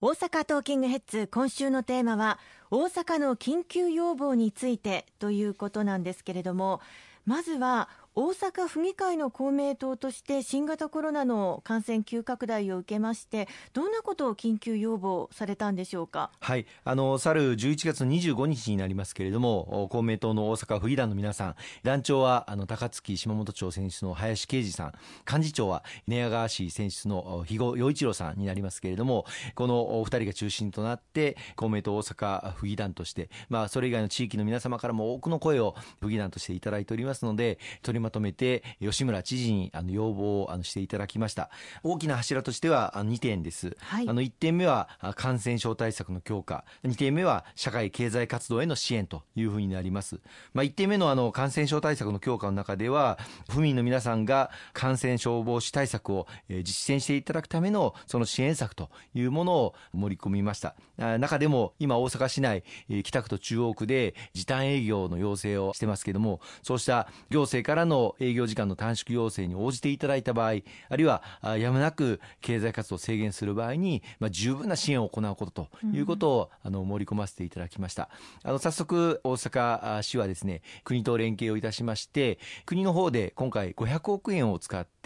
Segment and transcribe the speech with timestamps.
[0.00, 2.38] 大阪トーキングヘッズ今週のテーマは
[2.70, 6.80] 大阪の緊急要望についてということなんですけれども
[7.26, 7.88] まずは
[8.20, 16.32] 大阪府議会の公明党として新型コロナの感染急拡大を受けましてどんなことを緊急要望されたんでしょうか？
[16.40, 16.66] はい。
[16.82, 24.92] あの去る11月25日になりますけれども公明党の大阪府議団の皆さん団長はあの高槻島本町選出の林啓二さん
[25.30, 41.50] 幹事長は寝屋川市選出の肥後洋一郎さんになりますけれどもこのお二人が中心となって公明党大阪府議団として、まあ、それ以外の地域の皆様からも多くの声を府議団としていただいておりますので取りまとめて吉村知事にあの要望をあのしていただきました。
[41.82, 46.64] 大きな柱としては2点です、はい、あの1点目は感染症対策の強化。
[46.84, 50.20] 2点目は社会経済活動への支援というふうになります、
[50.52, 53.18] まあ、1点目のあの感染症対策の強化の中では
[53.48, 60.74] 府民の皆さんが感染症防止対策を実践していただくためのその支援策というものを盛り込みました。
[61.18, 62.64] 中でも今大阪市内
[63.04, 71.22] 北区と中央区で時短営業の要請をしてますけれどもそうした行政からの営業時間の短縮要請に応じていただいた場合あるいは
[71.58, 78.08] やむなく経済活動を制限する場合に、まあ、十分な支援を行うことということを、あの盛り込ませていただきました。
[78.42, 84.97] あの早速大阪市はですね国と連携をいたしまして国の方で今回500億円を使って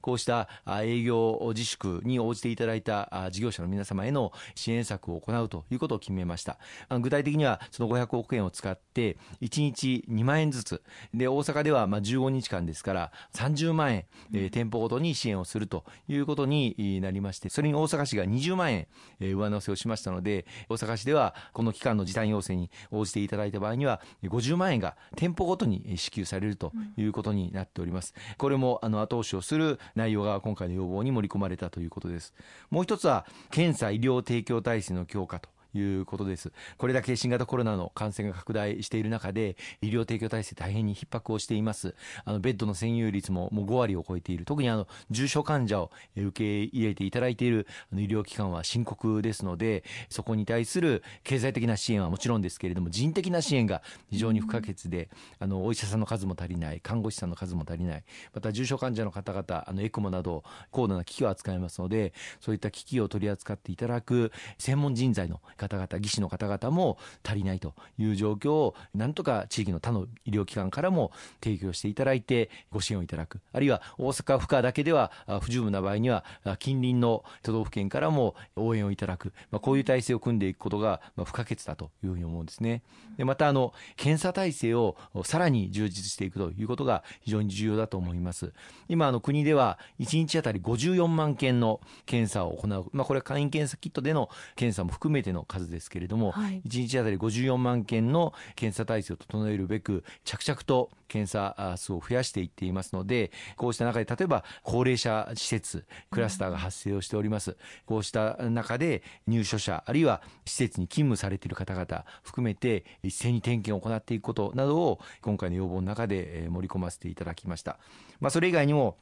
[0.00, 0.48] こうした
[0.82, 6.58] 営業自粛に応じていただいた事業者の皆様への支援策を行うということを決めました。
[7.00, 10.82] 具体的にはその500億円を使って1日2万円ずつ。
[11.14, 18.86] で大阪ではまあ15日間ですから30万円、えー、店舗ごとに支援をするということになりましてそれに大阪市が20万円、
[19.20, 28.14] えー、上乗せをしましたので大阪市ではこの期間の時短要請に応じていただいた場合には50万円が店舗ごとに支給されるということになっております。
[28.38, 32.32] これもあの後押しをする内容が今回の要望に盛り込まれたということです。
[32.70, 36.52] もう一つは検査医療提供体制の強化ということです。
[36.78, 41.94] これだけ新型コロナの感染が拡大している中で、医療提供体制大変に逼迫をしています。
[42.24, 44.44] あの、ベッドの占有率ももう5割を超えている。
[44.44, 55.08] 特にあの、重症患者を受け入れていただいている医療機関は深刻ですので、そこに対する経済的な支援はもちろんですけれども、人的な支援が非常に不可欠で、
[55.38, 71.12] あの、お医者さんの数も足りない、看護師さんの数も足りない、また重症患者の方々、あの、エクモなど高度な機器を扱いますので、そういった機器を取り扱っていただく専門人材の方々、技師の方々も足りないという状況をなんとか地域の他の医療機関からも
[71.42, 75.12] 提供していただいてご支援をいただくあるいは大阪府下だけでは
[75.42, 76.24] 不十分な場合には
[76.58, 82.82] 近隣の都道府県からも応援をいただく、まあ、こういう体制を組んでいくことが不可欠だというふうに思うんですね。
[83.16, 88.52] でまたあの検査体制をさらに充実していくということが非常に重要だと思います。
[88.88, 117.78] 今あの国では1日あたり54万件の検査を行う、まあ、これは簡易検査キットでの検査も含めての数ですけれども、はい、1日あたり54万件の検査体制を整えるべく着々と検査数を増やしていっていますのでこうした中で例えば高齢者施設クラスターが発生をしております、うん、こうした中で入所者あるいは施設に勤務されている方々含めて一斉に点検を行っていくことなどを今回の要望の中で盛り込ませていただきました。
[118.20, 118.96] まあ、それ以外にも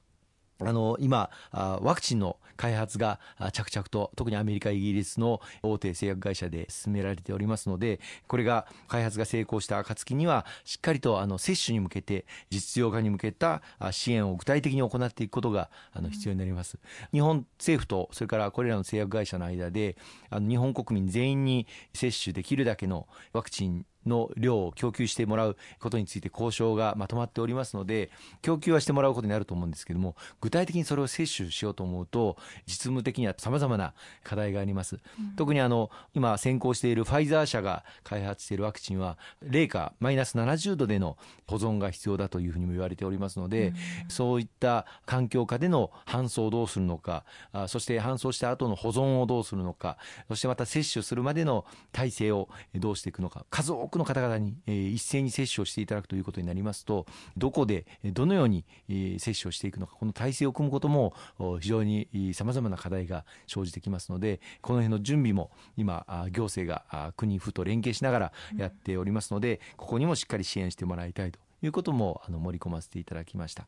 [0.61, 3.21] あの今、ワクチンの開発が
[3.53, 16.79] 着々と特にアメリカ、イギリスの大手製薬会社で進められておりますのでこれが開発が成功した暁にはしっかりとあの接種に向けて実用化に向けた支援を具体的に行っていくことがあの必要になります。
[17.13, 19.97] 日本政府とそれからこれらの製薬会社の間で
[20.29, 28.11] あの日本国民全員に接種できるだけのワクチンの量を供給してもらうことについて交渉がまとまっておりますので
[28.43, 32.37] 供給はしてもらうことになると思うんですけども具体的にそれを接種しようと思うと
[32.67, 41.17] 実務的にはさまざまな課題があります、うん、特にあの今先行しているファイザー社が開発しているワクチンは零下マイナス70度での
[41.47, 43.75] 保存が必要だというふうにも言われておりますので、うん、
[44.09, 49.97] そういった環境下での搬送をどうするのかあそして搬送した後の保存をどうするのか
[50.29, 57.07] そしてまた接種するまでの体制をどうしていくのか数多くの方々に、えー、一斉に接種をしていただくということになりますと
[57.37, 61.15] どこでどのように、えー、接種をしていくのかこの体制を組むことも
[61.61, 73.67] 非常にさまざまな課題が生じてきますのでこの辺の準備も今行政が国府と連携しながらやっておりますのでここにもしっかり支援してもらいたいということもあの盛り込ませていただきました。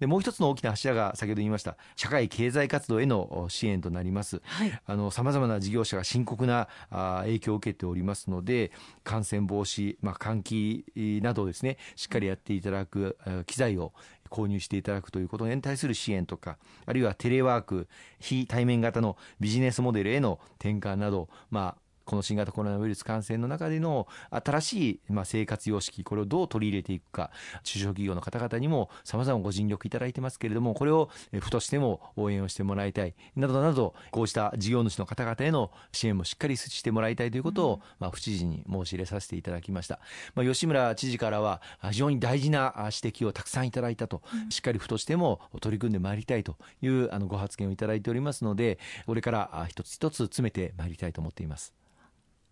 [0.00, 4.42] でもう一つの大きな柱が先ほど言いました社会経済活動への支援となります。
[5.10, 8.72] さまざまな事業者が深刻なあ影響を受けておりますので
[9.04, 13.16] 感染防止、まあ、換気などですねしっかりやっていただく
[13.46, 13.92] 機材を
[14.32, 16.56] 購入していただくということに対する支援とか、
[16.86, 17.86] あるいはテレワーク、
[18.18, 27.30] 非対面型のビジネスモデルへの転換など、まあ、この新型コロナウイルス感染の中での新しいまあ生活様式、これをどう取り入れていくか、
[27.62, 31.10] 中小企業の方々にも様々ご尽力いただいてますけれども、これを
[31.40, 40.00] 府としても応援をしてもらいたい、などなど、こうした事業主の方々への支援もしっかりしてもらいたいということを、まあ、府知事に申し入れさせていただきました。
[40.34, 51.74] まあ、吉村知事からは、非常に大事な指摘をたくさんいただいたと、しっかり府としても取り組んでまいりたいというあのご発言をいただいておりますので、これから一つ一つ詰めてまいりたいと思っています。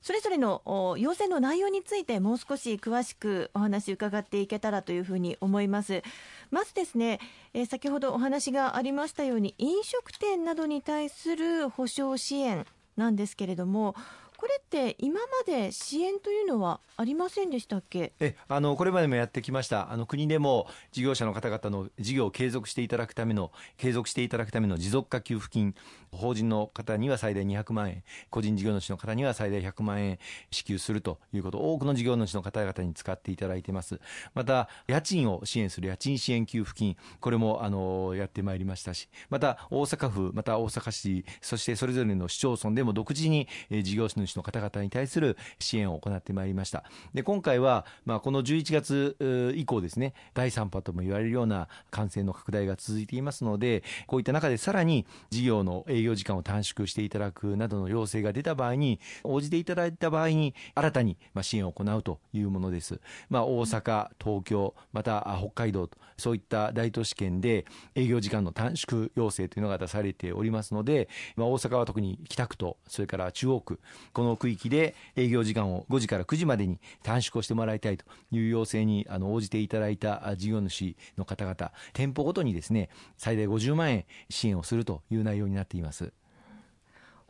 [0.02, 0.62] それぞれの
[0.99, 6.02] 要請の内容についてもう少し詳しくお話伺っていけたらというふうに思います。
[6.50, 7.20] まずですね、
[7.52, 12.67] えー、先ほどお話がありましたように飲食店などに対する保証支援
[12.97, 13.94] なんですけれども
[14.41, 18.15] これって今まで支援というのはありませんでしたっけ？
[18.21, 19.93] えあのこれまでもやってきました。
[19.93, 25.75] あの国でも事業者の方々の事業を継続していただくための継続していただくための持続化給付金
[26.11, 30.19] 法人の方には最大200万円個人事業主の方には最大100万円
[30.51, 34.01] 支給するということ多くの事業主の方々に使っていただいてます。
[34.33, 43.47] また家賃を支援する家賃支援給付金これもあのやってまいりましたしまた大阪府また大阪市そしてそれぞれの市町村でも独自に
[43.83, 46.85] 事業主の方々に対する支援を行ってまいりました。
[47.15, 63.00] で今回は、まあ、この11月以降ですね第3波とも言われるような感染の拡大が続いていますのでこういった中でさらに事業の営業時間を短縮していただくなどの要請が出た場合に応じていただいた場合に新たに支援を行うというものです。
[63.29, 73.81] まあ、大阪、東京、また北海道とそういった大都市圏で営業時間の短縮要請というのが出されておりますので、まあ、大阪は特に北区とそれから中央区
[74.20, 86.12] この区域で営業時間を5時から9時までに短縮をしてもらいたいという要請にあの応じていただいた事業主の方々、店舗ごとにですね、最大50万円支援をするという内容になっています。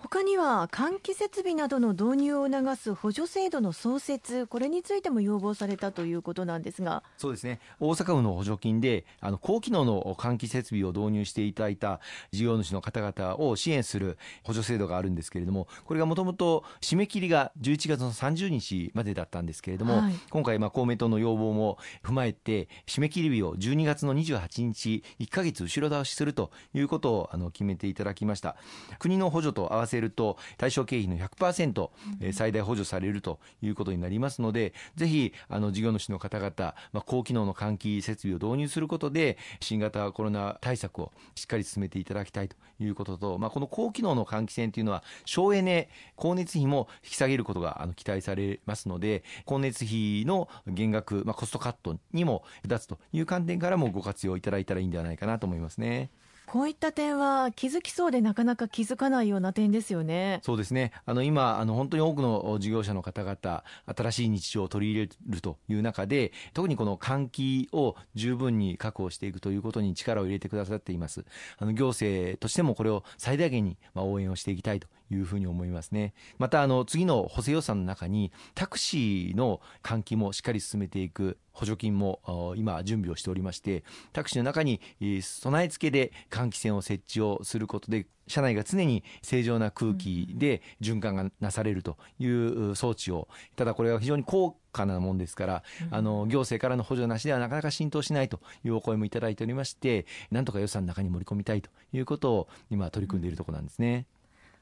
[0.02, 12.00] 他には換気設備などの導入を促す補助制度の創設、これについても要望されたということなんですがそうですね、大阪府の補助金で、あの高機能の換気設備を導入していただいた
[12.32, 28.56] 事業主の方々を支援する補助制度があるんですけれども、これがもともと締め切りが11月の30日までだったんですけれども、はい、今回、公明党の要望も踏まえて、締め切り日を12月の28日、1か月後ろ倒しするということをあの決めていただきました。
[28.98, 31.90] 国の補助と合わせせると対象経費の100%、
[32.20, 36.52] え最大補助されるということになりますので、ぜひあの事業主の方々、
[36.92, 56.10] まあ、高機能の換気設備を導入することで新型コロナ対策をしっかり進めていただきたいということと、まあ、この高機能の換気扇というのは省エネ光熱費も引き下げることがあの期待されますので光熱費の減額、まあ、コストカットにも役立つという観点からもご活用いただいたらいいんではないかなと思いますね。
[56.50, 60.40] こういった点は気づきそうでなかなか気づかないような点ですよね。
[60.42, 60.90] そうですね。
[61.06, 63.62] あの今あの本当に多くの事業者の方々
[63.96, 71.24] 新しい日常を取り入れるという中で特にこの換気を十分に確保していくということに力を入れてくださっています。
[71.58, 76.14] あの行政としてもこれを最大限にまあ応援をしていきたいというふうに思いますね。
[76.38, 84.80] またあの次の補正予算の中にタクシーの換気もしっかり進めていく補助金も今準備をしておりましてタクシーの中に
[85.22, 104.06] 備え付けで換気扇を設置をすることで車内が常に正常な空気で循環がなされるという装置をただこれは非常に高価なもんですから、あの行政からの補助なしではなかなか浸透しないというお声もいただいておりましてなんとか予算の中に盛り込みたいということを今取り組んでいるところなんですね。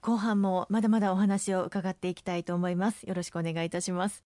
[0.00, 3.05] 後半もまだまだお話を伺っていきたいと思います。
[3.05, 4.27] よろしくお願いいたします。